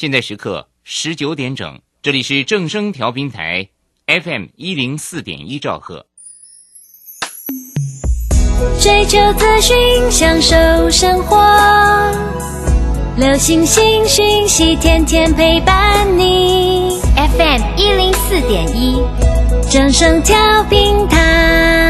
[0.00, 3.68] 现在时刻十九点整，这里是正声调频台
[4.06, 6.06] FM 一零四点一兆赫。
[8.80, 9.76] 追求资讯，
[10.10, 10.56] 享受
[10.90, 11.36] 生活，
[13.18, 16.98] 流星星讯息，天天陪伴你。
[17.36, 19.02] FM 一零四点一，
[19.70, 21.89] 正声调频台。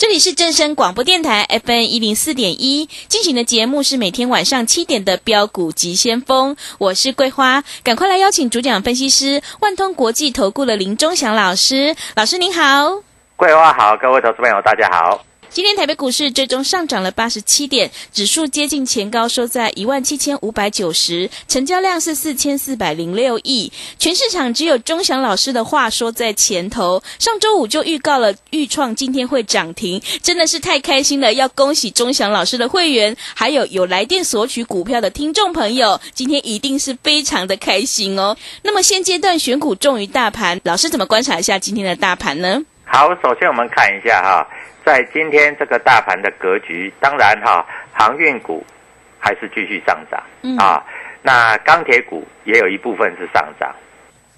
[0.00, 13.02] 这里是正声广播电台 FM 一零四点一进行的节目是每天晚上七点的标股及先锋，我是桂花，赶快来邀请主讲分析师万通国际投顾的林忠祥老师，老师您好，
[13.36, 15.22] 桂花好，各位投资朋友大家好。
[15.52, 23.72] 今天台北股市最终上涨了八十七点，指数接近前高，收在一万七千五百九十，成交量是四千四百零六亿。
[23.98, 27.02] 全市场只有钟祥老师的话说在前头。
[27.18, 31.32] 上周五就预告了预创今天会涨停，真的是太开心了！
[31.32, 38.36] 要恭喜钟祥老师的会员，还有有来电索取股票的听众朋友，今天一定是非常的开心哦。
[38.62, 42.62] 那么现阶段选股重于大盘，老师怎么观察一下今天的大盘呢？
[42.84, 44.46] 好，首先我们看一下哈。
[44.90, 48.66] 在今天这个大盘的格局，当然哈，航运股
[49.20, 50.84] 还是继续上涨、嗯啊。
[51.22, 53.72] 那钢铁股也有一部分是上涨。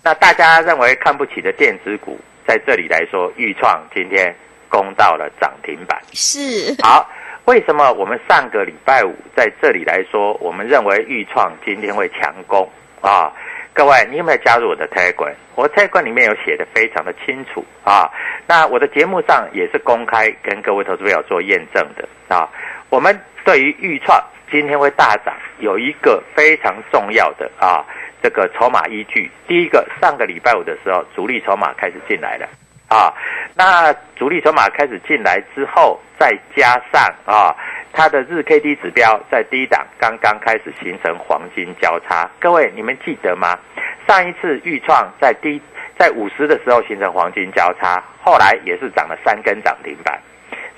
[0.05, 4.35] 那大家认为看不起的电子股，在这里来说，豫创今天
[4.69, 5.99] 攻到了涨停板。
[6.13, 7.09] 是好，
[7.47, 12.71] 为什么我们上个礼拜五在这里来说，我们认为豫创今天会强攻
[13.01, 13.33] 啊？
[13.75, 15.35] 各位，你有没有加入我的 Telegram？
[15.55, 18.11] 我 Telegram 里面有写的非常的清楚啊。
[18.47, 22.49] 那我的节目上也是公开跟各位投资朋友做验证的啊。
[22.91, 27.83] 我们对于预创今天会大涨，有一个非常重要的啊
[28.23, 29.31] 这个筹码依据。
[29.49, 32.47] 第一个，上个礼拜五的时候，主力筹码开始进来了
[32.93, 33.13] 啊。
[33.55, 37.55] 那主力筹码开始进来之后，再加上啊。
[37.95, 43.59] 它的日 K D 指标在低档刚刚开始形成黄金交叉，各位你们记得吗？
[44.09, 45.61] 上一次豫创在低
[45.99, 50.19] 在五十的时候形成黄金交叉，后来也是涨了三根涨停板，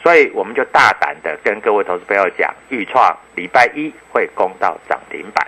[0.03, 5.47] 所以我们就大胆的跟各位投资朋友讲，豫创礼拜一会攻到涨停板。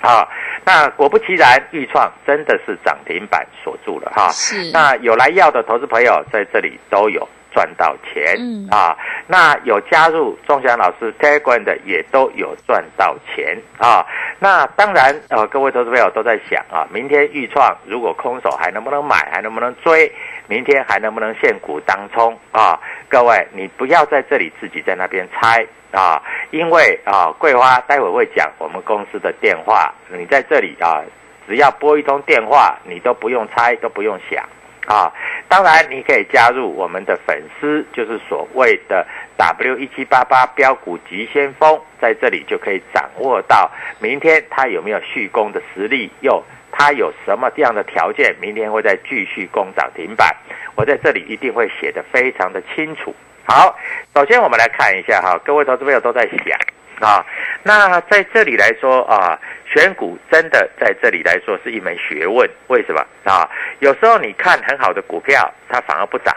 [0.00, 0.28] 好，
[0.64, 4.28] 那果不其然，豫创真的是涨停板锁住了哈。
[4.30, 7.28] 是那有来要的投资朋友在这里都有
[7.58, 8.96] 赚到钱、嗯啊。
[9.26, 14.06] 那有加入钟祥老师 Telegram 的也都有赚到钱啊。
[14.38, 20.12] 那当然，呃，各位投资朋友都在想啊，明天豫创如果空手还能不能买，还能不能追？
[20.46, 22.78] 明天还能不能现股当冲啊？
[23.08, 31.02] 各位，你不要在这里自己在那边猜啊，因为啊，桂花待会会讲我们公司的电话，你在这里啊，
[31.48, 34.44] 只要拨一通电话，你都不用猜，都不用想。
[34.88, 35.12] 啊，
[35.48, 39.06] 当然你可以加入我们的粉丝，就是所谓的
[39.36, 50.34] W 一七八八标股急先锋，在这里就可以掌握到明天它有没有续攻的实力，又它有什么这样的条件，明天会再继续攻涨停板。
[50.74, 53.14] 我在这里一定会写得非常的清楚。
[53.48, 53.74] 好，
[54.14, 56.58] 首先我们来看一下哈，各位投资朋友都在想
[57.00, 57.24] 啊，
[57.62, 59.38] 那在这里来说啊。
[59.70, 63.46] 选股真的在这里来说是一门学问，为什么啊？
[63.80, 66.34] 有时候你看很好的股票，它反而不涨，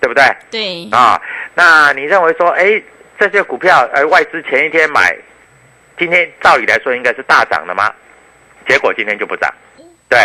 [0.00, 0.24] 对不对？
[0.50, 1.20] 对啊，
[1.54, 2.82] 那你认为说，哎，
[3.18, 5.14] 这些股票，呃，外资前一天买，
[5.98, 7.92] 今天照理来说应该是大涨的吗？
[8.66, 9.52] 结果今天就不涨，
[10.08, 10.18] 对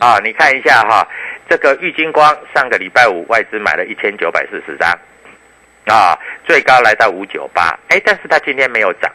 [0.00, 1.06] 啊，你看一下哈，
[1.48, 4.90] 这个玉金光上个礼拜五外资买了一千九百四十张，
[5.86, 9.10] 啊，最高来到五九八，哎，但是它今天没有涨。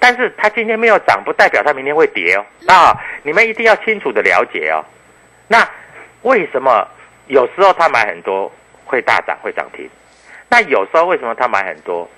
[0.00, 2.44] 但是它今天没有涨，不代表它明天会跌哦。
[2.68, 4.84] 啊，你们一定要清楚的了解哦。
[5.48, 5.68] 那
[6.22, 6.86] 为什么
[7.26, 8.52] 有时候他买很多
[8.84, 9.88] 会大涨会涨停？
[10.48, 12.08] 那有时候为什么他买很多，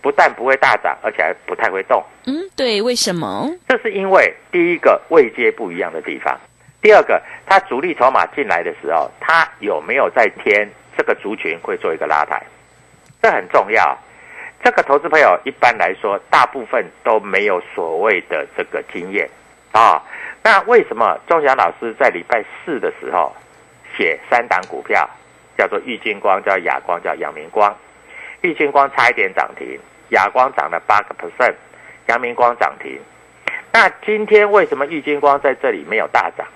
[0.00, 2.02] 不但不会大涨，而且还不太会动？
[2.26, 3.46] 嗯，对，为什么？
[3.68, 6.34] 这是因为第一个位阶不一样的地方，
[6.80, 10.66] 第二个他主力筹码进来的时候，他有没有在天
[10.96, 12.42] 这个族群会做一个拉抬，
[13.22, 13.98] 这很重要。
[14.62, 19.28] 这个投资朋友一般来说，大部分都没有所谓的这个经验
[19.72, 20.02] 啊。
[20.42, 23.34] 那为什么钟祥老师在礼拜四的时候
[23.96, 25.08] 写三档股票，
[25.56, 27.74] 叫做玉金光、叫亚光、叫阳明光？
[28.40, 29.78] 玉金光差一点涨停，
[30.10, 31.54] 亚光涨了八个 percent，
[32.06, 33.00] 阳明光涨停。
[33.72, 36.46] 那今天为什么玉金光在这里没有大涨，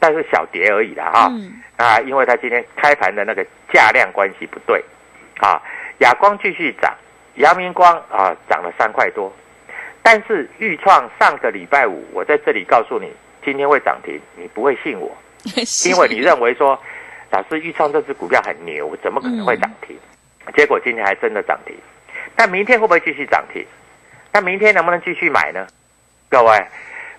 [0.00, 1.28] 但是小跌而已啦哈？
[1.30, 4.82] 嗯啊，因为它今天开盘的那个价量关系不对
[5.38, 5.62] 啊。
[5.98, 6.94] 亚光继续涨，
[7.36, 9.32] 阳明光啊涨了三块多，
[10.02, 13.12] 但是豫创上个礼拜五我在这里告诉你
[13.44, 15.16] 今天会涨停，你不会信我，
[15.86, 16.78] 因为你认为说
[17.30, 19.96] 老师豫创这只股票很牛，怎么可能会涨停？
[20.56, 21.76] 结果今天还真的涨停，
[22.34, 23.64] 但明天会不会继续涨停？
[24.32, 25.66] 那明天能不能继续买呢？
[26.30, 26.66] 各位，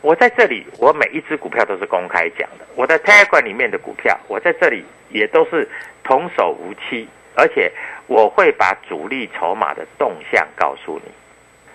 [0.02, 2.66] 我在这里，我每一只股票都是公开讲的。
[2.76, 5.68] 我的 Telegram 里面的股票，我在这里也都是
[6.04, 7.72] 童叟无欺，而且
[8.10, 11.12] 我会把主力筹码的动向告诉你。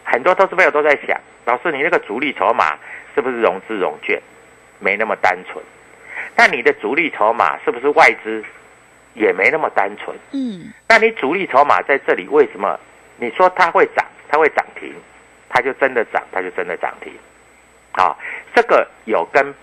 [0.03, 2.77] 很多投资朋友都在想，老师，你那个主力筹码
[3.15, 4.21] 是不是融资融券？
[4.81, 5.65] 没那么单纯。
[6.37, 8.45] 那你的主力筹码是不是外资？
[9.15, 10.17] 也没那么单纯。
[10.33, 12.79] 嗯那你主力筹码在这里，为什么
[13.17, 14.93] 你说它会涨，它会涨停，
[15.49, 17.13] 它就真的涨，它就真的涨停？
[17.93, 18.17] 啊，
[18.53, 19.55] 这个有跟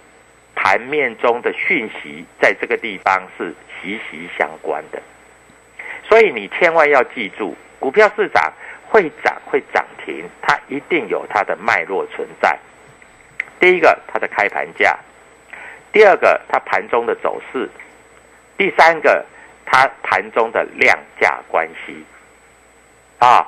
[0.56, 5.02] 盘面中的讯息在这个地方是息息相关的，
[6.12, 8.52] 所以你千万要记住，股票市场
[8.90, 12.60] 会涨会涨停，它一定有它的脉络存在。
[13.62, 14.94] 第一个，它的开盘价；
[15.94, 17.66] 第二个，它盘中的走势；
[18.58, 19.26] 第三个，
[19.66, 22.04] 它盘中的量价关系。
[23.20, 23.48] 啊，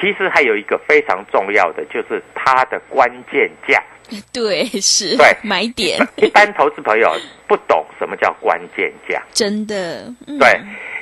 [0.00, 3.82] 其实还有一个非常重要的，就是它的关键价。
[4.32, 7.14] 对，是，对买点，一般投资朋友
[7.46, 10.60] 不懂什么叫关键价， 真的，嗯对，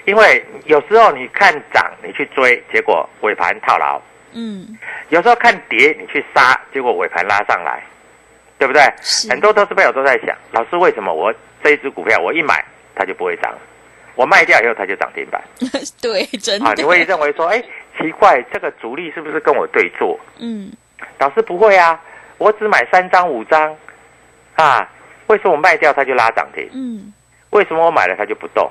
[0.08, 4.00] 因为有时候你看涨你去追，结果尾盘套牢；
[4.32, 4.66] 嗯，
[5.10, 7.82] 有时候看跌你去杀，结果尾盘拉上来，
[8.58, 8.82] 对不对？
[9.02, 11.31] 是很多投资朋友都在想，老师为什么我
[11.62, 12.64] 这一只股票我一买
[12.94, 13.55] 它就不会涨，
[14.14, 15.43] 我卖掉以后它就涨停板
[16.00, 16.72] 对，真的，啊？
[16.75, 17.62] 你会认为说，哎，
[17.99, 20.19] 奇怪，这个主力是不是跟我对坐？
[20.38, 20.72] 嗯，
[21.19, 22.00] 老师不会啊，
[22.38, 23.76] 我只买三张五张，
[24.54, 24.90] 啊，
[25.26, 26.66] 为什么我卖掉它就拉涨停？
[26.72, 27.12] 嗯，
[27.50, 28.70] 为什么我买了它就不动？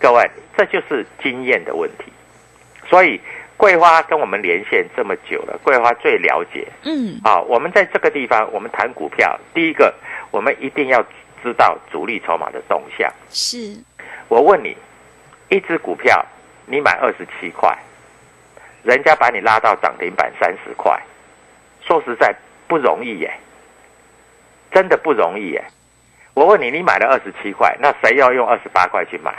[0.00, 2.12] 各位，这就是经验的问题。
[2.88, 3.20] 所以
[3.56, 7.40] 桂花跟我们连线这么久了，桂花最了解嗯，啊。
[7.40, 9.92] 我们在这个地方，我们谈股票，第一个，
[10.30, 11.02] 我们一定要
[11.42, 13.12] 知道主力筹码的动向。
[13.28, 13.76] 是，
[14.28, 14.76] 我问你，
[15.48, 16.24] 一只股票
[16.66, 17.76] 你买二十七块，
[18.84, 20.96] 人家把你拉到涨停板三十块，
[21.82, 22.34] 说实在
[22.68, 23.32] 不容易耶，
[24.70, 25.64] 真的不容易耶。
[26.34, 29.34] 我问你，你买了二十七块，那谁要用二十八块去买？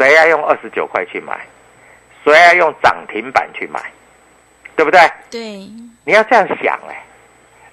[0.00, 1.38] 谁要用二十九块去买？
[2.24, 3.78] 谁要用涨停板去买？
[4.74, 4.98] 对不对？
[5.30, 5.40] 对，
[6.06, 7.04] 你要这样想哎，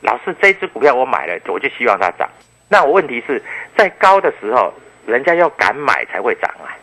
[0.02, 2.30] 老师，这只股票我买了，我就希望它涨。
[2.68, 3.42] 那我问题是
[3.78, 4.74] 在高的时候，
[5.06, 6.76] 人家要敢买才会涨啊。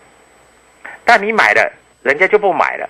[1.05, 1.71] 但你买了，
[2.03, 2.89] 人家就不买了。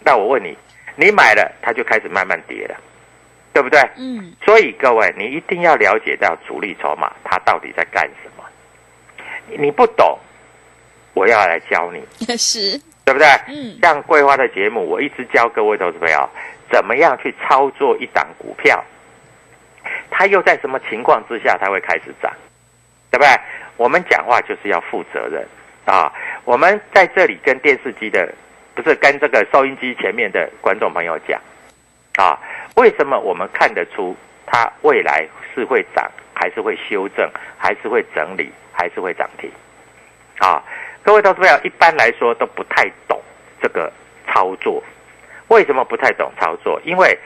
[0.00, 0.54] 那我问你，
[0.96, 2.76] 你买了，它就开始慢慢跌了，
[3.54, 3.80] 对不对？
[3.96, 8.44] 嗯，所以各位，你一定要了解到主力筹码它到底在干什么。
[9.58, 10.18] 你不懂，
[11.14, 12.02] 我要来教你。
[12.36, 13.26] 是，对不对？
[13.48, 16.28] 嗯像桂花的节目，我一直教各位投资朋友
[16.70, 18.82] 怎么样去操作一档股票，
[20.10, 22.32] 它又在什么情况之下它会开始涨，
[23.10, 23.28] 对不对？
[23.76, 25.46] 我们讲话就是要负责任
[25.86, 26.12] 啊！
[26.44, 28.30] 我们在这里跟电视机的，
[28.74, 31.40] 不是跟这个收音机前面的观众朋友讲
[32.16, 32.38] 啊，
[32.76, 34.14] 为什么我们看得出
[34.44, 37.26] 它未来是会涨，还是会修正，
[37.56, 39.50] 还是会整理，还是会涨停？
[40.40, 40.62] 啊，
[41.10, 43.20] 各位投资朋友一般来说都不太懂
[43.60, 43.92] 这个
[44.28, 44.80] 操作。
[45.48, 46.80] 为什么不太懂操作？
[46.84, 47.18] 因为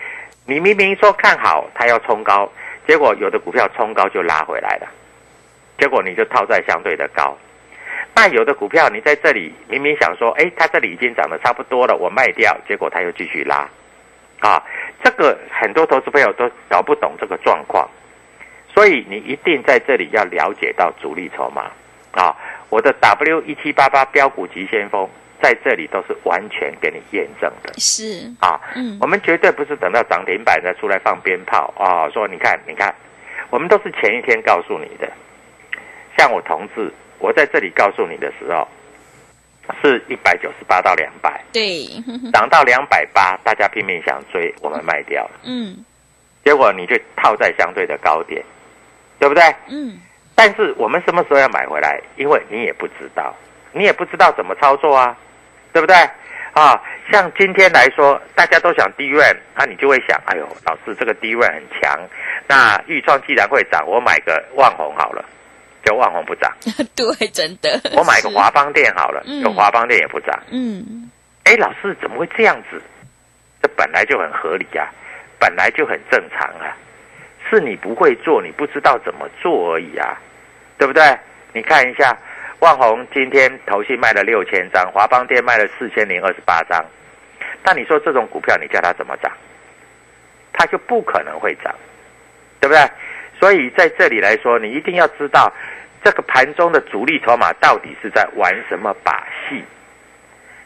[0.46, 2.50] 你明明说看好它要冲高，
[2.88, 4.88] 结果有的股票冲高就拉回来了，
[5.76, 7.36] 结果你就套在相对的高。
[8.14, 13.68] 那有的股票你在这里明明想说，哎，它这里已经涨得差不多了，我卖掉，结果它又继续拉，
[14.40, 14.62] 啊，
[15.02, 17.86] 这个很多投资朋友都搞不懂这个状况，
[18.72, 21.70] 所以你一定在这里要了解到主力筹码
[22.12, 22.34] 啊。
[22.74, 25.08] 我的 W 一七八八标股急先锋
[25.40, 28.60] 在这里都是完全给你验证的是，啊。
[28.74, 32.92] 嗯我们绝对不是等到涨停板再出来放鞭炮啊，说你看你看，
[33.50, 35.08] 我们都是前一天告诉你的。
[36.18, 38.66] 像我同志，我在这里告诉你的时候，
[39.80, 41.86] 是一百九十八到两百，对，
[42.32, 45.76] 涨到两百八，大家拼命想追，我们卖掉了，嗯
[46.44, 48.44] 结果你就套在相对的高点，
[49.20, 49.44] 对不对？
[49.68, 49.96] 嗯，
[50.34, 52.00] 但是我们什么时候要买回来？
[52.16, 53.34] 因为你也不知道，
[53.72, 55.16] 你也不知道怎么操作啊，
[55.72, 55.94] 对不对？
[56.52, 59.24] 啊，像今天来说，大家都想低润，
[59.54, 61.98] 啊，你就会想，哎呦，老师这个低润很强，
[62.46, 65.24] 那豫创既然会涨，我买个万红好了，
[65.84, 66.50] 就万红不涨；
[66.94, 70.38] 对，真的，我买个是华邦电好了，嗯就华邦电也不涨。
[70.52, 71.10] 嗯，
[71.44, 72.80] 哎，老师怎么会这样子？
[73.60, 74.86] 这本来就很合理啊，
[75.40, 76.76] 本来就很正常啊，
[77.48, 80.18] 是你不会做，你不知道怎么做而已啊，
[80.78, 81.02] 对不对？
[81.52, 82.16] 你看一下，
[82.60, 86.84] 万宏今天投信卖了六千张，华邦店卖了四千零二十八张，
[87.62, 89.30] 那你说这种股票，你叫它怎么涨？
[90.52, 91.74] 它就不可能会涨，
[92.60, 92.80] 对不对？
[93.40, 95.52] 所以在这里来说，你一定要知道
[96.02, 99.62] 这个盘中的主力筹码到底是在玩什么把戏。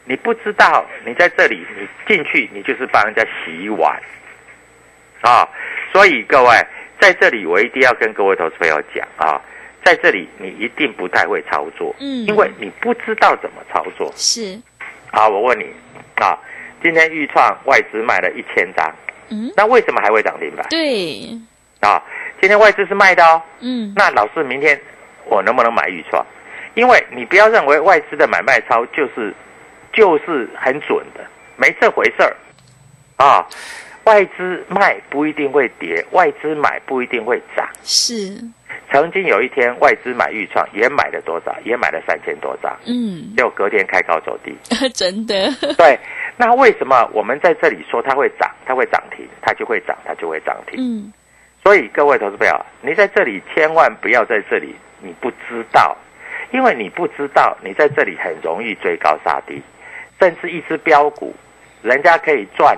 [0.05, 4.01] 你不知道，你在这里，你进去，你就是帮人家洗碗
[5.21, 5.49] 啊！
[5.93, 6.51] 所以各位
[7.01, 9.41] 在这里，我一定要跟各位投资朋友讲啊，
[9.85, 14.61] 在这里你一定不太会操作，嗯因为你不知道怎么操作是，
[15.13, 15.29] 好！
[15.29, 15.65] 我问你
[16.17, 16.39] 啊，
[16.83, 18.95] 今天豫创外资卖了一千张，
[19.31, 21.31] 嗯，那为什么还会涨停板对，
[21.81, 22.03] 啊？
[22.41, 24.81] 今天外资是卖的哦，嗯，那老师明天
[25.25, 26.25] 我能不能买豫创？
[26.75, 29.35] 因为你不要认为外资的买卖操就是
[29.93, 32.37] 就是很准的，没这回事儿
[33.17, 33.45] 啊！
[34.09, 37.69] 外资卖不一定会跌，外资买不一定会涨。
[37.83, 38.35] 是，
[38.91, 41.55] 曾经有一天外资买豫创也买了多少？
[41.63, 44.57] 也买了三千多张，嗯，结果隔天开高走低。
[44.95, 45.99] 真的，对，
[46.39, 50.81] 那为什么我们在这里说它会涨，它会涨停，它就会涨，它就会涨停？
[50.81, 51.13] 嗯，
[51.63, 55.95] 所以各位投资朋友，你在这里千万不要在这里，你不知道，
[56.51, 59.61] 因为你不知道，你在这里很容易追高杀低，
[60.19, 61.35] 甚至一只标股，
[61.83, 62.75] 人家可以赚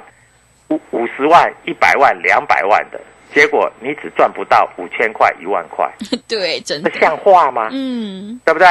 [0.70, 3.00] 五五十万、一百万、两百万的，
[3.32, 5.88] 结果你只赚不到五千块、一万块，
[6.26, 7.68] 对，真的，像话吗？
[7.72, 8.66] 嗯，对不对？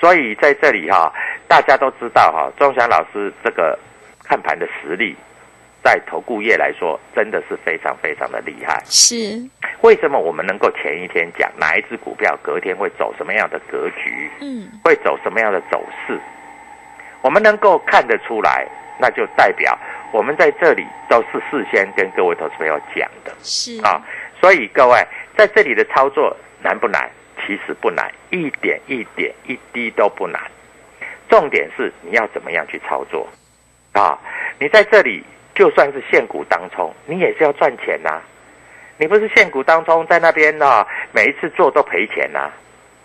[0.00, 1.12] 所以在这里哈、
[1.46, 3.78] 大家都知道哈、钟祥老师这个
[4.22, 5.16] 看盘的实力，
[5.82, 8.82] 在投顾业来说，真的是非常非常的厉害。
[8.86, 9.16] 是，
[9.82, 16.18] 为什么我们能够前一天讲哪一只股票隔天会走什么样的格局，嗯，会走什么样的走势？
[17.22, 18.66] 我们能够看得出来，
[18.98, 19.78] 那就代表
[20.14, 24.00] 我们在这里都是事先跟各位投资朋友讲的是，啊。
[24.40, 25.04] 所以各位
[25.36, 27.10] 在这里的操作难不难？
[27.44, 30.40] 其实不难，一点一点一滴都不难。
[31.28, 33.28] 重点是你要怎么样去操作
[33.92, 34.16] 啊？
[34.60, 38.22] 你在这里就算是现股当冲，你也是要赚钱呐、
[38.98, 42.48] 你不是现股当冲在那边呢、每一次做都赔钱呐、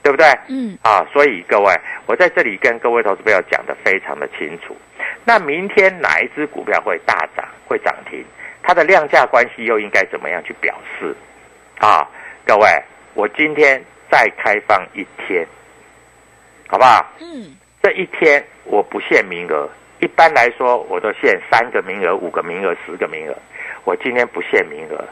[0.01, 0.25] 对不对？
[0.47, 1.73] 嗯，啊，所以各位，
[2.05, 4.75] 我在这里跟各位投资朋友讲的非常的清楚。
[5.25, 8.23] 那明天哪一只股票会大涨、会涨停？
[8.63, 11.15] 它的量价关系又应该怎么样去表示？
[11.79, 12.07] 啊，
[12.45, 12.67] 各位，
[13.13, 15.45] 我今天再开放一天，
[16.67, 17.05] 好不好？
[17.19, 23.35] 嗯，这一天我不限名额，一般来说我都限三个名额、五个名额、十个名额。
[23.85, 25.03] 我今天不限名额，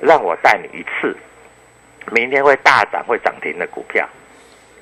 [0.00, 1.16] 让我带你一次，
[2.10, 4.08] 明天会大涨、会涨停的股票，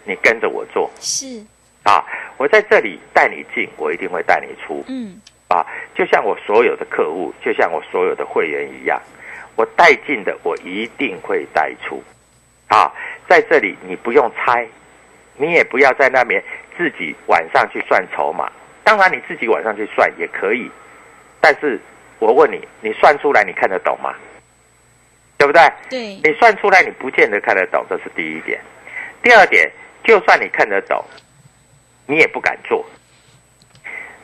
[0.04, 1.44] 你跟着我做是，
[1.84, 2.04] 啊！
[2.36, 5.66] 我在这里带你进，我一定会带你出嗯，啊！
[5.94, 9.00] 就像我所有的客户，就像我所有的会员一样，
[9.56, 12.02] 我带进的我一定会带出
[12.68, 12.92] 啊！
[13.28, 14.66] 在这里你不用猜，
[15.36, 16.42] 你也不要在那边
[16.76, 18.50] 自己晚上去算筹码。
[18.84, 20.70] 当然你自己晚上去算也可以，
[21.40, 21.78] 但是
[22.18, 24.14] 我问你，你算出来你看得懂吗？
[25.38, 25.62] 对不对？
[25.88, 28.60] 对，你算出来你不见得看得懂，这是第一点。
[29.22, 29.70] 第二点，
[30.04, 31.02] 就算你看得懂，
[32.06, 32.84] 你也不敢做。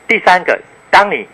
[0.07, 1.27] 第三个，当你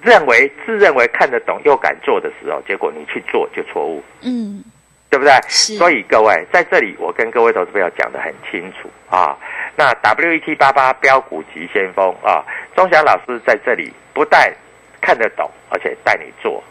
[0.00, 4.62] 认为自认为看得懂又敢做的时候，结果你去做就错误，嗯，
[5.10, 5.32] 对不对？
[5.48, 9.36] 是所以各位在这里，我跟各位投资朋友讲得很清楚啊。
[9.76, 12.44] 那 W E T 八八标股急先锋啊，
[12.74, 14.52] 钟祥老师在这里不但
[15.00, 16.62] 看得懂，而且带你做，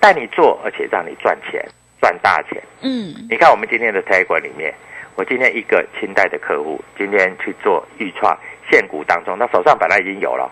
[0.00, 1.64] 带你做，而且让你赚钱，
[2.00, 2.62] 赚大钱。
[2.82, 4.74] 嗯，你看我们今天的 t 管里面，
[5.16, 8.36] 我今天一个清代的客户，今天去做预创
[8.70, 10.50] 现股当中，他手上本来已经有了，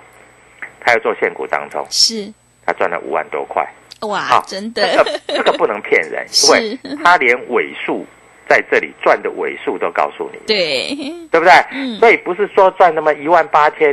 [0.81, 2.33] 他要做现股当中，是，
[2.65, 3.67] 他赚了五万多块。
[4.03, 8.05] 哇啊，真的个，这个不能骗人， 因为是他连尾数
[8.47, 10.95] 在这里赚的尾数都告诉你，对，
[11.31, 11.53] 对不对？
[11.73, 13.91] 嗯所以不是说赚那么一万八千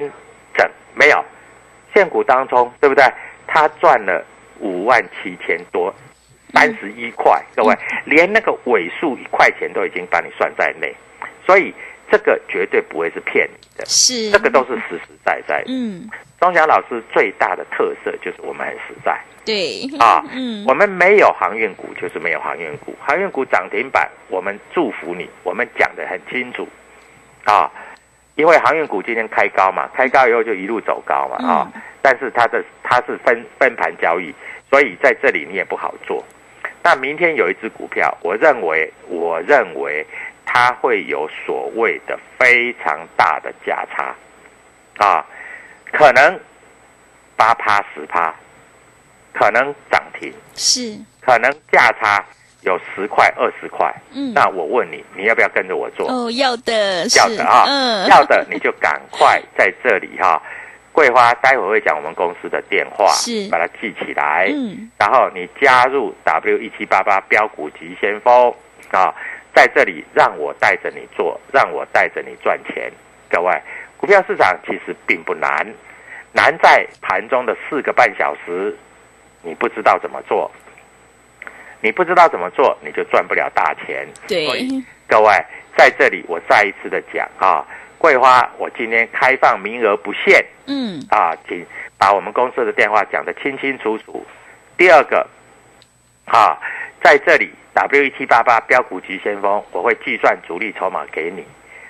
[0.53, 1.23] 整没有，
[1.93, 3.05] 现股当中对不对？
[3.47, 4.23] 他赚了
[4.63, 5.93] 五万七千多，
[6.53, 10.95] 三十一块，各位连那个尾数一块钱都已经把你算在内，
[11.45, 11.73] 所以
[12.09, 14.31] 这个绝对不会是骗你的，是。
[14.31, 15.65] 这个都是实实在在的。
[15.67, 19.19] 嗯，钟祥老师最大的特色就是我们很实在。
[19.45, 19.85] 对。
[19.99, 20.63] 啊， 嗯。
[20.65, 26.67] 我们没有航运股就是没有航运股，航运股涨停板，我们祝福你，我们讲的很清楚。
[27.45, 27.69] 啊，
[28.35, 34.33] 因为航运股今天开高嘛，开高以后就一路走高嘛啊，但是它的它是分分盘交易，
[34.73, 36.25] 所以在这里你也不好做。
[36.81, 40.03] 那明天有一只股票，我认为我认为
[40.47, 44.15] 它会有所谓的非常大的价差
[44.97, 45.23] 啊，
[45.91, 46.39] 可能
[47.35, 48.33] 八趴十趴，
[49.31, 52.25] 可能涨停，是可能价差
[52.61, 53.93] 有十块二十块。
[54.15, 56.09] 嗯那我问你，你要不要跟着我做？
[56.09, 60.41] 哦要的要的啊，嗯要的你就赶快在这里哈、
[60.93, 64.49] 桂花待会会讲我们公司的电话，是把它记起来。
[64.53, 68.53] 嗯然后你加入 W 一七八八标股急先锋
[68.91, 69.13] 啊，
[69.53, 72.89] 在这里让我带着你做，让我带着你赚钱。
[73.29, 73.51] 各位，
[73.97, 75.67] 股票市场其实并不难，
[76.31, 78.77] 难在盘中的四个半小时，
[79.41, 80.49] 你不知道怎么做，
[81.81, 84.07] 你不知道怎么做，你就赚不了大钱。
[84.27, 84.47] 对
[85.07, 85.33] 各位，
[85.75, 87.65] 在这里我再一次的讲啊，
[88.03, 90.45] 桂花，我今天开放名额不限。
[90.67, 91.01] 嗯。
[91.09, 91.65] 啊，请
[91.97, 94.25] 把我们公司的电话讲得清清楚楚。
[94.75, 95.25] 第二个，
[96.25, 96.59] 啊，
[97.01, 101.45] 在这里 W 一七八八标股急先锋，我会计算主力筹码给你，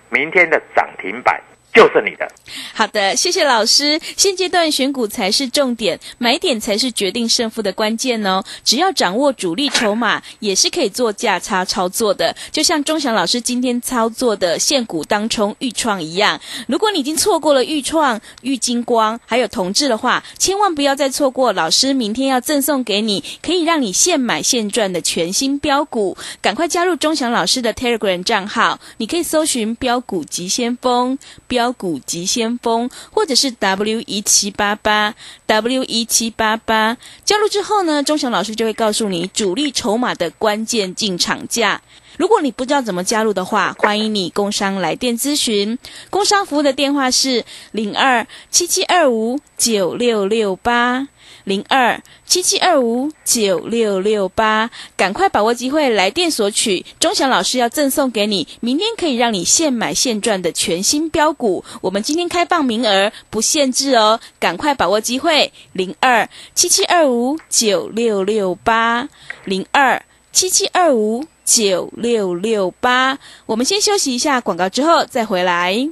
[0.10, 1.42] 明天的涨停板
[1.74, 2.28] 就是你的。
[2.74, 4.00] 好的，谢谢老师。
[4.16, 8.44] 现阶段选股才是重点，买点才是决定胜负的关键哦。
[8.64, 12.36] 只要掌握主力筹码，也是可以做价差操作的。
[12.52, 26.16] 就像钟祥老师今天操作的现股当冲预创一样，如果你已经错过了预创、玉金光还有同志的话，千万不要再错过老师明天要赠送给你，可以让你现买现赚的全新标股。
[26.42, 36.98] 赶快加入钟祥老师的 Telegram 账号，你可以搜寻“标股急先锋”、“标高股级先锋”，或者是 W 一七八八 W 一七八八。
[37.24, 41.82] 加入之后呢，钟祥老师就会告诉你主力筹码的关键进场价。
[42.18, 45.80] 如果你不知道怎么加入的话，欢迎你工商来电咨询。
[46.10, 51.08] 工商服务的电话是零二七七二五九六六八
[51.44, 56.86] 零二七七二五九六六八，赶快把握机会来电索取。
[57.00, 61.64] 钟祥老师要赠送给你，明天可以让你现买现赚的全新标股。
[61.82, 65.52] 我们今天开放名额，不限制哦，赶快把握机会。
[65.72, 69.10] 零二七七二五九六六八
[69.46, 73.20] 零二七七二五九六六八。
[73.46, 75.90] 我们先休息一下广告，之后再回来。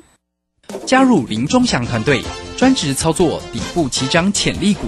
[0.86, 2.21] 加入林钟祥团队，
[2.56, 4.88] 专职操作底部起涨潜力股，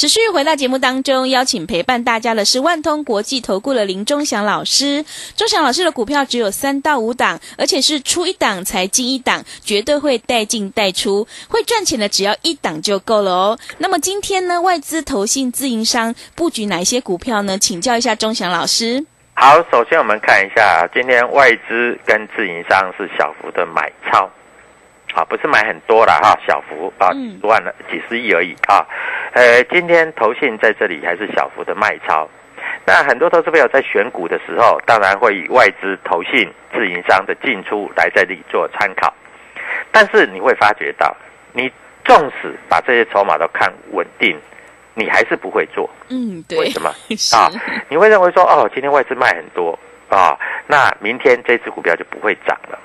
[0.00, 5.04] 持续回到节目当中，邀请陪伴大家的是万通国际投顾的林忠祥老师。
[5.36, 13.58] 忠祥老师的股票只有三到五档，而且是出一档才进一档，绝对会带进带出，会赚钱的只要一档就够了哦。
[13.76, 17.58] 那么今天呢，外资、投信、自营商布局哪一些股票呢？
[17.58, 19.04] 请教一下忠祥老师。
[19.34, 24.30] 好，首先我们看一下，今天外资跟自营商是小幅的买超，
[25.14, 28.86] 啊，不是买很多了哈，小幅啊，嗯几十万了，几十亿而已啊。
[29.32, 32.28] 呃，今天投信在这里还是小幅的卖超。
[32.86, 39.12] 那很多投资朋友在选股的时候，当然会以外资、投信、自营商的进出来在这里做参考。
[39.92, 41.14] 但是你会发觉到，
[41.52, 41.70] 你
[42.04, 44.38] 纵使把这些筹码都看稳定，
[44.94, 45.88] 你还是不会做。
[46.08, 46.90] 嗯，对，为什么
[47.36, 47.50] 啊？
[47.88, 52.78] 你会认为说，哦，今天外资卖很多啊，那明天这只股票就不会涨了。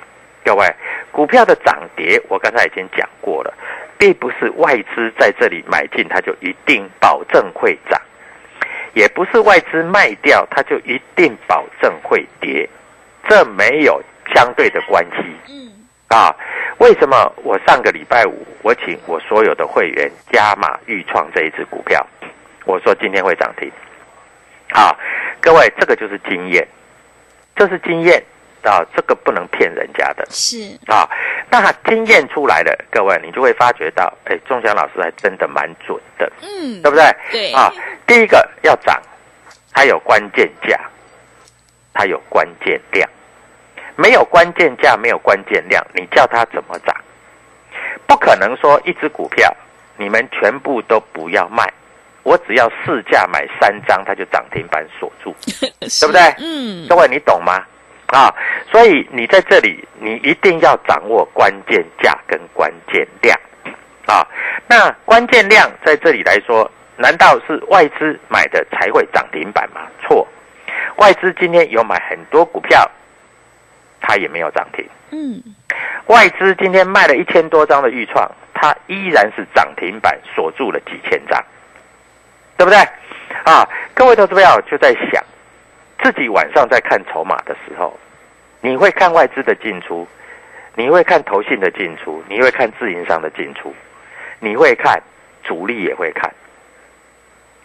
[0.45, 0.71] 各位，
[1.11, 3.51] 股票的涨跌，我刚才已经讲过了，
[3.97, 7.99] 并不是外资在这里买进，它就一定保证会涨，
[8.93, 12.69] 也不是外资卖掉，它就一定保证会跌，
[13.27, 13.99] 这没有
[14.35, 15.23] 相对的关系。
[15.49, 15.71] 嗯
[16.09, 16.33] 啊，
[16.77, 22.05] 为什么我上个礼拜五我请我所有的会员加码预创这一只股票，
[22.65, 23.71] 我说今天会涨停。
[24.69, 24.95] 啊，
[25.41, 26.67] 各位，这个就是经验，
[27.55, 28.23] 这是经验
[28.65, 31.07] 啊，这个不能骗人家的是啊。
[31.49, 37.15] 那经验出来了，各位你就会发觉到，哎，钟祥老师还真的蛮准的，嗯对不对？
[37.31, 37.71] 对啊，
[38.07, 39.01] 第一个要涨，
[39.71, 40.79] 它有关键价，
[41.93, 43.09] 它有关键量。
[43.97, 46.93] 没有关键价，没有关键量，你叫它怎么涨？
[48.05, 49.55] 不可能说一只股票
[49.97, 51.63] 你们全部都不要卖，
[52.23, 55.33] 我只要市价买三张，它就涨停板锁住，
[55.79, 56.21] 对不对？
[56.39, 57.63] 嗯，各位你懂吗？
[58.07, 58.33] 啊，
[58.71, 63.39] 所以你在这里，你一定要掌握关键价跟关键量
[64.05, 64.25] 啊。
[64.67, 69.81] 那关键量在这里来说，难道是外资买的才会涨停板吗？
[70.03, 70.27] 错，
[70.97, 72.89] 外资今天有买很多股票，
[73.99, 74.87] 它也没有涨停。
[75.11, 75.41] 嗯，
[76.07, 81.43] 外资今天卖了一千多张的预创，它依然是涨停板锁住了几千张，
[82.57, 82.77] 对不对？
[83.43, 85.23] 啊，各位投资朋友就在想，
[86.03, 87.97] 自己晚上在看筹码的时候，
[88.61, 90.07] 你会看外资的进出，
[90.75, 93.73] 你会看投信的进出，你会看自营商的进出，
[94.39, 95.01] 你会看
[95.43, 96.31] 主力也会看，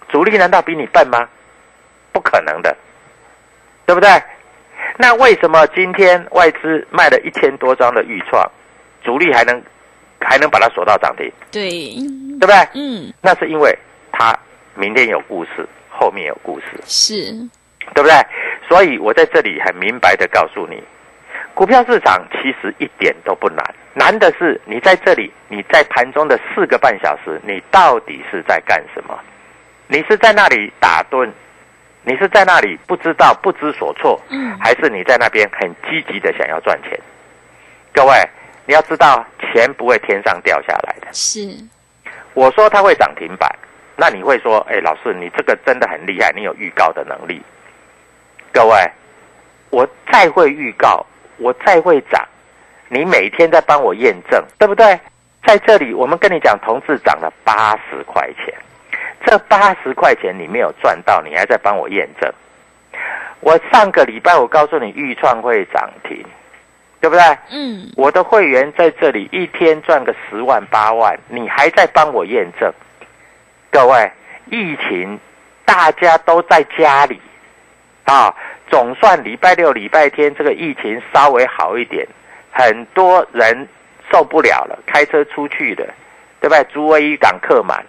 [0.09, 1.29] 主力难道比你笨吗？
[2.13, 2.77] 不可能的，
[3.87, 4.09] 对不对？
[4.97, 8.45] 那为什么今天外资卖了一千多张的预创，
[9.03, 9.63] 主力还能
[10.21, 11.71] 还能把它锁到涨停，对，
[12.39, 12.57] 对不对？
[12.75, 13.77] 嗯，那是因为
[14.11, 14.37] 它
[14.75, 17.33] 明天有故事，后面有故事，是，
[17.95, 18.15] 对不对？
[18.69, 20.83] 所以我在这里很明白的告诉你，
[21.55, 29.19] 股票市场其实一点都不难，难的是你在这里，你在盘中的四个半小时，你到底是在干什么？
[29.89, 31.29] 你是在那里打盹？
[32.03, 36.99] 你是在那里不知道、不知所措，嗯还是你在那边很积极的想要赚钱？
[37.93, 38.15] 各位，
[38.65, 41.09] 你要知道，钱不会天上掉下来的。
[41.13, 41.41] 是，
[42.33, 43.55] 我说它会涨停板，
[43.97, 47.43] 那你会说，哎，老师，你这个真的很厉害，你有预告的能力。
[48.53, 48.91] 各位，
[49.71, 51.05] 我再会预告，
[51.39, 52.27] 我再会涨，
[52.89, 54.99] 你每天在帮我验证，对不对？
[55.47, 58.55] 在这里，我们跟你讲，同志涨了八十块钱，
[59.25, 62.31] 这八十块钱你没有赚到，你还在帮我验证。
[63.41, 66.23] 我上个礼拜我告诉你，预创会涨停，
[67.01, 67.23] 对不对？
[67.51, 72.71] 嗯，我的会员在这里一天赚个十万八万，你还在帮我验证。
[73.71, 74.13] 各位，
[74.51, 75.19] 疫情
[75.65, 77.19] 大家都在家里
[78.11, 78.35] 啊，
[78.69, 82.05] 总算礼拜六、礼拜天这个疫情稍微好一点，
[82.51, 83.69] 很多人
[84.11, 85.85] 受不了了，开车出去的，
[86.41, 86.65] 对不对？
[86.73, 87.87] 竹围渔港客满，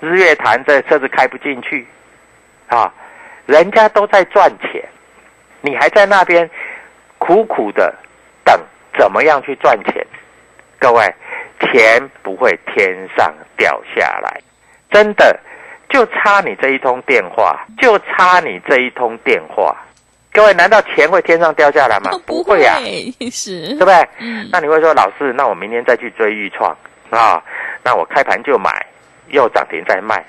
[0.00, 1.86] 日月潭这车子开不进去
[2.68, 2.90] 啊，
[3.44, 4.82] 人家都在赚钱，
[5.60, 6.48] 你还在那边
[7.18, 7.94] 苦苦的
[8.44, 8.58] 等
[8.98, 10.06] 怎么样去赚钱？
[10.78, 11.14] 各位，
[11.60, 14.40] 钱不会天上掉下来，
[14.90, 15.38] 真的
[15.88, 19.74] 就差你这一通电话，就差你这一通电话。
[20.32, 22.10] 各位，难道钱会天上掉下来吗？
[22.26, 22.76] 不会啊，
[23.32, 24.08] 是对，不对？
[24.18, 26.76] 嗯，那你会说，老师，那我明天再去追预创
[27.10, 27.42] 啊？
[27.82, 28.70] 那我开盘就买，
[29.28, 30.24] 又涨停再卖。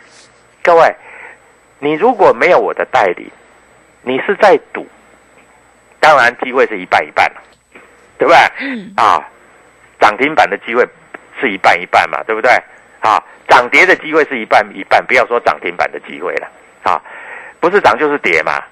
[0.63, 0.95] 各位，
[1.79, 3.31] 你如果没有我的代理，
[4.01, 4.87] 你是在赌，
[5.99, 7.41] 当然机会是一半一半了，
[8.17, 8.37] 对不对？
[8.61, 9.21] 嗯，啊，
[9.99, 10.87] 涨停板的机会
[11.39, 12.49] 是一半一半嘛，对不对？
[13.01, 16.47] 啊，涨跌的机会是一半一半，不要说涨停板的机会了
[16.83, 17.01] 啊，
[17.59, 18.63] 不是涨就是跌嘛，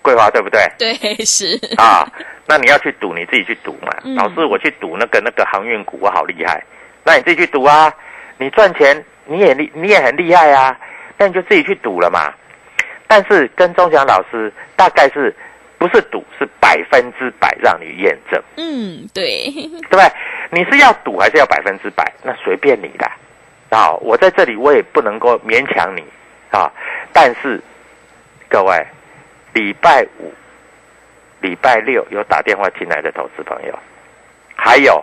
[0.00, 0.60] 桂花对不对？
[0.78, 2.06] 对，是，啊，
[2.46, 3.92] 那你要去赌，你自己去赌嘛。
[4.04, 6.62] 嗯老师，我去赌那个那个航运股，我好厉害。
[7.04, 7.92] 那你自己去赌啊，
[8.38, 10.78] 你赚钱你也厉你也很厉害啊，
[11.18, 12.32] 那你就自己去赌了嘛。
[13.06, 15.34] 但是跟钟祥老师大概是
[15.76, 20.10] 不是赌，是百分之百让你验证，嗯，对，对不对？
[20.50, 22.10] 你是要赌还是要百分之百？
[22.22, 23.10] 那随便你的。
[23.70, 26.04] 啊，我在这里我也不能够勉强你
[26.50, 26.70] 啊。
[27.12, 27.60] 但是
[28.48, 28.86] 各位，
[29.52, 30.32] 礼拜五、
[31.40, 33.78] 礼拜六有打电话进来的投资朋友，
[34.54, 35.02] 还有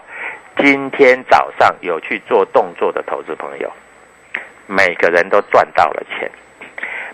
[0.58, 3.72] 今天早上有去做动作的投资朋友，
[4.68, 6.32] 每个人都赚到了钱，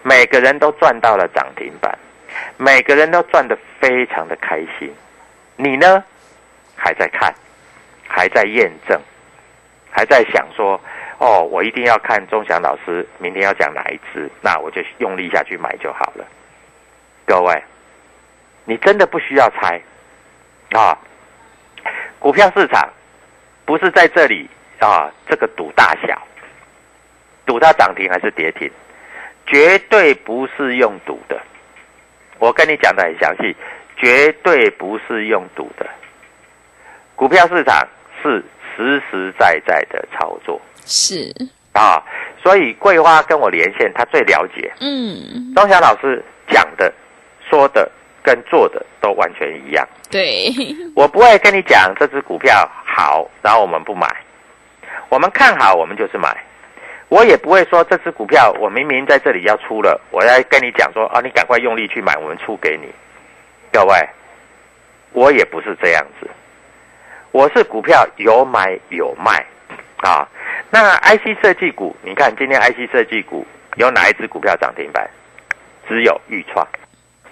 [0.04, 1.98] 每个人都赚到了涨停板，
[2.58, 4.94] 每个人都赚得非常的开心。
[5.56, 6.04] 你呢，
[6.76, 7.34] 还在看，
[8.08, 9.00] 还在验证，
[9.90, 10.80] 还在想说，
[11.20, 16.24] 哦，我一定要看钟祥老师明天要讲哪一支，那我就用力下去买就好了。
[17.26, 17.64] 各位，
[18.66, 19.82] 你真的不需要猜
[20.72, 20.98] 啊！
[22.20, 22.88] 股票市场
[23.66, 24.48] 不是在这里
[24.80, 26.22] 啊，这个赌大小，
[27.46, 28.70] 赌它涨停还是跌停，
[29.46, 31.42] 绝对不是用赌的。
[32.38, 33.56] 我跟你讲的很详细，
[33.96, 35.88] 绝对不是用赌的。
[37.16, 37.88] 股票市场
[38.22, 38.44] 是
[38.76, 41.32] 实实在在的操作是，
[41.74, 42.02] 啊，
[42.42, 44.72] 所以桂花跟我连线，他最了解。
[44.80, 46.92] 嗯，钟祥老师讲的、
[47.50, 47.92] 说的
[48.24, 49.88] 跟做的都完全一样。
[50.10, 50.48] 对，
[50.96, 54.08] 我不会跟你讲这只股票好，然后我们不买。
[55.10, 56.30] 我们看好，我们就是买；
[57.10, 62.88] 我也不会说这只股票我明明在这里要出了，我要跟你讲说啊，你赶快用力去买，我们出给你。
[63.72, 64.10] 各位，
[65.12, 66.30] 我也不是这样子，
[67.32, 69.46] 我是股票有买有卖
[69.98, 70.28] 啊。
[70.70, 75.10] 那 IC 设计股，你看今天 IC 设计股有哪一只股票涨停板？
[75.88, 76.68] 只有豫创，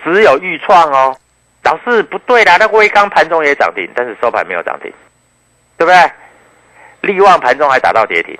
[0.03, 1.15] 只有豫创哦。
[1.63, 4.89] 老师不对啦，那威刚盘中也涨停，但是收盘没有涨停，
[5.77, 6.11] 对不对？
[7.01, 8.37] 利旺盘中还打到跌停，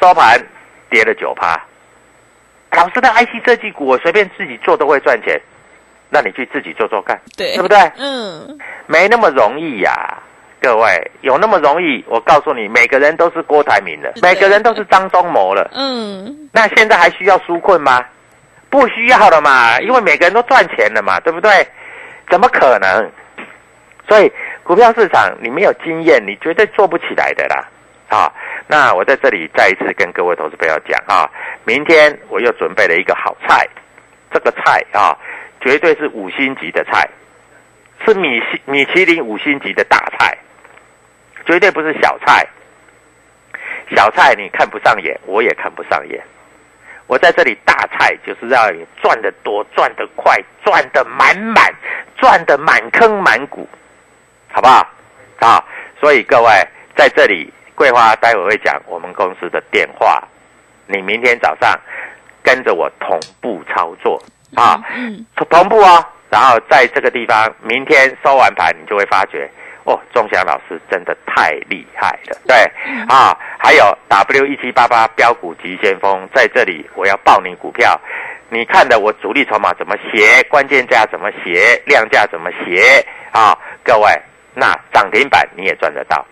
[0.00, 0.40] 收盘
[0.88, 1.60] 跌了九趴。
[2.72, 5.40] 老师的 IC 设计股，我随便自己做都会赚钱，
[6.08, 7.76] 那你去自己做做看，对，对不对？
[7.98, 10.22] 嗯，没那么容易呀、
[10.62, 12.04] 各位，有那么容易？
[12.06, 15.68] 我告诉你，每个人都是郭台铭的，每个人都是张忠谋了。
[15.74, 18.04] 嗯，那现在还需要纾困吗？
[18.70, 21.50] 不需要了嘛，因为每个人都赚钱了嘛，对不对？
[22.30, 23.10] 怎么可能？
[24.08, 27.68] 所以股票市场你没有经验，你绝对做不起来的啦。
[28.08, 28.32] 啊，
[28.68, 31.28] 那我在这里再一次跟各位投资朋友讲啊，
[31.64, 33.66] 明天我又准备了一个好菜，
[34.30, 35.16] 这个菜啊，
[35.60, 37.08] 绝对是五星级的菜，
[38.06, 40.36] 是米其米其林五星级的大菜，
[41.46, 42.46] 绝对不是小菜。
[43.94, 46.22] 小菜你看不上眼，我也看不上眼。
[47.06, 51.74] 我在这里大菜就是让你赚得多、赚得快、赚得满满、
[52.16, 53.68] 赚得满坑满谷，
[54.50, 54.88] 好不好？
[55.40, 55.62] 啊，
[56.00, 56.48] 所以各位
[56.96, 60.26] 在这里，桂花待会会讲我们公司的电话，
[60.86, 61.78] 你明天早上
[62.42, 64.22] 跟着我同步操作
[64.54, 66.06] 啊，嗯，同同步哦。
[66.30, 69.50] 然后在这个地方，明天收完盘，你就会发觉，
[69.84, 72.56] 哦，钟祥老师真的太厉害了，对
[73.08, 73.36] 啊。
[73.58, 78.00] 还有 W 一七八八标股急先锋在这里，我要报你股票，
[78.48, 83.56] 你看的我主力筹码怎么写，关键价怎么写，量价怎么写啊？
[83.84, 84.10] 各位，
[84.54, 86.24] 那涨停板你也赚得到。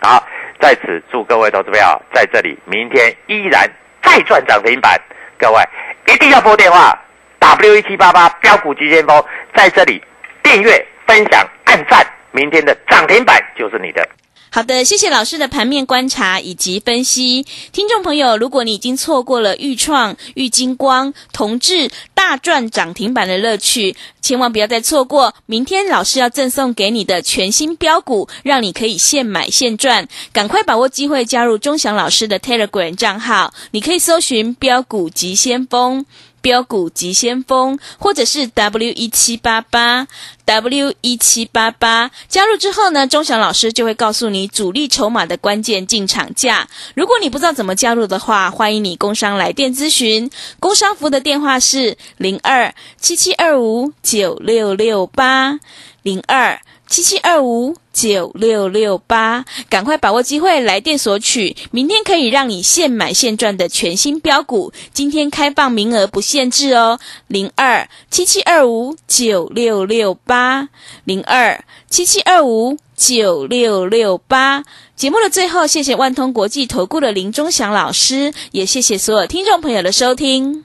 [0.00, 0.26] 好，
[0.58, 3.68] 在此祝各位投资票在这里明天依然
[4.02, 4.98] 再赚涨停板，
[5.38, 5.62] 各位
[6.06, 6.98] 一定要拨电话
[7.38, 9.22] W 一七八八标股急先锋
[9.54, 10.02] 在这里
[10.42, 14.08] 订阅、分享、按赞，明天的涨停板就是你的。
[14.52, 17.46] 好的，谢谢老师的盘面观察以及分析。
[17.70, 30.08] 听众朋友，如果你已经错过了豫创、玉金光、同志大赚涨停板的乐趣，千万不要再错过明天老师要赠送给你的全新标股，让你可以现买现赚。
[30.32, 36.04] 赶快把握机会，加入钟祥老师的 Telegram 账号，你可以搜寻“标股急先锋”。
[36.40, 40.06] 标股急先锋，或者是 W 一七八八
[40.44, 46.68] W 一七八八，加入之后呢，钟祥老师就会告诉你主力筹码的关键进场价。
[46.94, 50.30] 如果你不知道怎么加入的话，欢迎你工商来电咨询。
[50.58, 55.60] 工商服的电话是零二七七二五九六六八
[56.02, 56.60] 零二。
[56.90, 64.72] 七七二五九六六八，赶快把握机会来电索取，明天可以让你现买现赚的全新标股。
[64.92, 66.98] 今天开放名额不限制哦，
[67.28, 70.68] 零二七七二五九六六八
[71.04, 74.64] 零二七七二五九六六八。
[74.96, 80.64] 节目的最后，谢谢万通国际投顾的林忠祥老师，也谢谢所有听众朋友的收听。